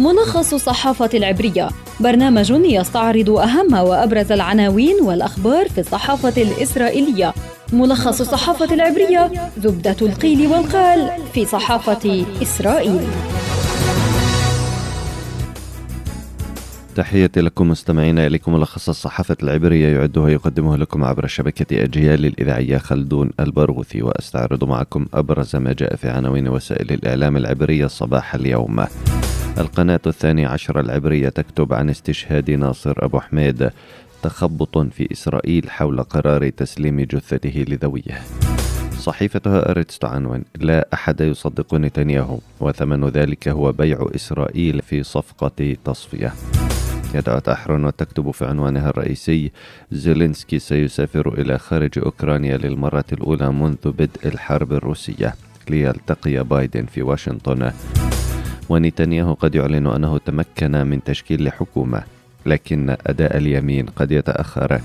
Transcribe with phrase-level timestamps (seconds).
[0.00, 1.68] ملخص الصحافة العبرية.
[2.00, 7.34] برنامج يستعرض أهم وأبرز العناوين والأخبار في الصحافة الإسرائيلية.
[7.72, 13.00] ملخص الصحافة العبرية زبدة القيل والقال في صحافة إسرائيل.
[16.96, 23.30] تحياتي لكم مستمعينا إليكم ملخص الصحافة العبرية يعده ويقدمه لكم عبر شبكة أجيال الإذاعية خلدون
[23.40, 28.84] البرغوثي وأستعرض معكم أبرز ما جاء في عناوين وسائل الإعلام العبرية صباح اليوم.
[29.60, 33.70] القناة الثانية عشر العبرية تكتب عن استشهاد ناصر أبو حميد
[34.22, 38.20] تخبط في إسرائيل حول قرار تسليم جثته لذويه.
[38.98, 46.32] صحيفتها أريتس تعنون لا أحد يصدق نتنياهو وثمن ذلك هو بيع إسرائيل في صفقة تصفية.
[47.14, 49.52] يدعو أحرن وتكتب في عنوانها الرئيسي
[49.90, 55.34] زيلينسكي سيسافر إلى خارج أوكرانيا للمرة الأولى منذ بدء الحرب الروسية.
[55.70, 57.72] ليلتقي بايدن في واشنطن.
[58.70, 62.02] ونتنياهو قد يعلن أنه تمكن من تشكيل حكومة
[62.46, 64.80] لكن أداء اليمين قد يتأخر.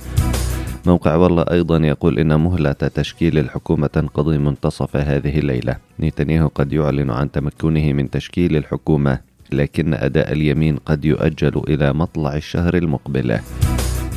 [0.86, 5.76] موقع والله أيضا يقول إن مهلة تشكيل الحكومة تنقضي منتصف هذه الليلة.
[6.00, 9.20] نتنياهو قد يعلن عن تمكنه من تشكيل الحكومة
[9.52, 13.40] لكن أداء اليمين قد يؤجل إلى مطلع الشهر المقبل.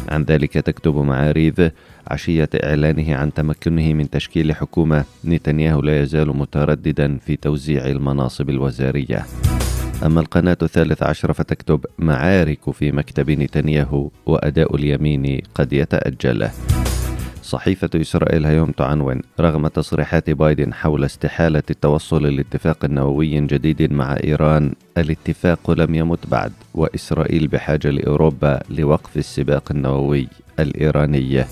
[0.09, 1.71] عن ذلك تكتب معاريف
[2.07, 5.05] عشية إعلانه عن تمكنه من تشكيل حكومة.
[5.25, 9.27] نتنياهو لا يزال مترددا في توزيع المناصب الوزارية.
[10.07, 16.49] أما القناة الثالث عشر فتكتب معارك في مكتب نتنياهو وأداء اليمين قد يتأجل
[17.43, 24.73] صحيفة إسرائيل هيوم تعنون رغم تصريحات بايدن حول استحالة التوصل لاتفاق نووي جديد مع إيران
[24.99, 30.29] الاتفاق لم يمت بعد وإسرائيل بحاجة لأوروبا لوقف السباق النووي
[30.61, 31.45] الإيراني.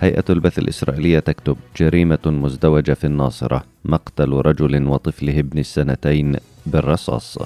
[0.00, 7.38] هيئة البث الإسرائيلية تكتب جريمة مزدوجة في الناصرة مقتل رجل وطفله ابن السنتين بالرصاص.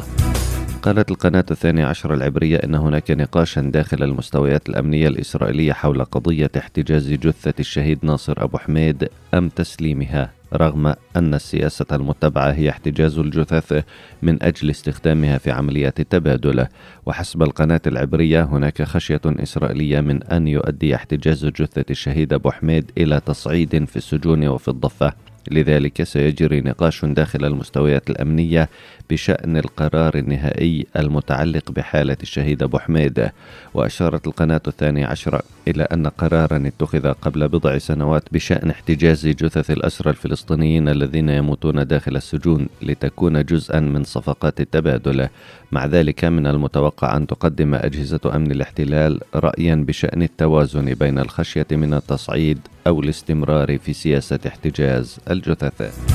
[0.82, 7.12] قالت القناة الثانية عشر العبرية أن هناك نقاشا داخل المستويات الأمنية الإسرائيلية حول قضية احتجاز
[7.12, 13.84] جثة الشهيد ناصر أبو حميد أم تسليمها رغم أن السياسة المتبعة هي احتجاز الجثث
[14.22, 16.66] من أجل استخدامها في عمليات التبادل.
[17.06, 23.20] وحسب القناة العبرية هناك خشية إسرائيلية من أن يؤدي احتجاز جثة الشهيد أبو حميد إلى
[23.26, 25.12] تصعيد في السجون وفي الضفة.
[25.50, 28.68] لذلك سيجري نقاش داخل المستويات الأمنية
[29.10, 33.30] بشأن القرار النهائي المتعلق بحالة الشهيد أبو حميد.
[33.74, 40.10] وأشارت القناة الثانية عشرة إلى أن قرارا اتخذ قبل بضع سنوات بشأن احتجاز جثث الأسرى
[40.10, 45.28] الفلسطينيين الذين يموتون داخل السجون لتكون جزءا من صفقات التبادل.
[45.72, 51.94] مع ذلك من المتوقع أن تقدم أجهزة أمن الاحتلال رأيا بشأن التوازن بين الخشية من
[51.94, 56.09] التصعيد أو الاستمرار في سياسة احتجاز الجثث.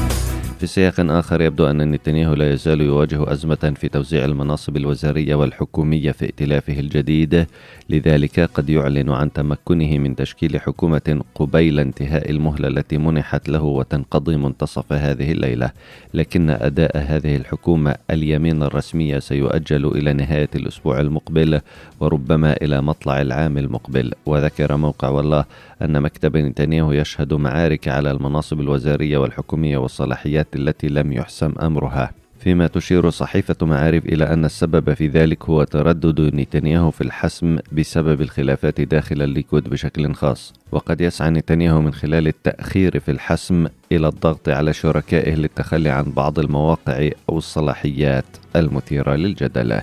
[0.60, 6.12] في سياق آخر يبدو أن نتنياهو لا يزال يواجه أزمة في توزيع المناصب الوزارية والحكومية
[6.12, 7.46] في ائتلافه الجديد.
[7.90, 14.38] لذلك قد يعلن عن تمكنه من تشكيل حكومة قبيل انتهاء المهلة التي منحت له وتنقضي
[14.38, 15.72] منتصف هذه الليلة.
[16.14, 21.62] لكن أداء هذه الحكومة اليمين الرسمية سيؤجل إلى نهاية الأسبوع المقبل
[22.00, 24.12] وربما إلى مطلع العام المقبل.
[24.26, 25.46] وذكر موقع والله
[25.82, 32.12] أن مكتب نتنياهو يشهد معارك على المناصب الوزارية والحكومية والصلاحيات التي لم يحسم أمرها.
[32.40, 38.22] فيما تشير صحيفة معارف إلى أن السبب في ذلك هو تردد نتنياهو في الحسم بسبب
[38.22, 40.54] الخلافات داخل الليكود بشكل خاص.
[40.72, 46.40] وقد يسعى نتنياهو من خلال التأخير في الحسم إلى الضغط على شركائه للتخلي عن بعض
[46.40, 49.82] المواقع أو الصلاحيات المثيرة للجدل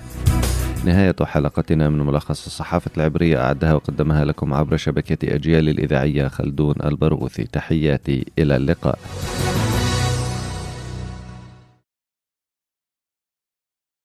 [0.85, 7.43] نهاية حلقتنا من ملخص الصحافة العبرية أعدها وقدمها لكم عبر شبكة أجيال الإذاعية خلدون البرغوثي.
[7.43, 8.99] تحياتي إلى اللقاء.